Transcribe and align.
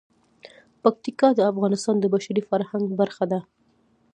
پکتیکا 0.83 1.27
د 1.35 1.39
افغانستان 1.51 1.95
د 1.99 2.05
بشري 2.13 2.41
فرهنګ 2.49 2.85
برخه 2.99 3.25
ده. 3.31 3.39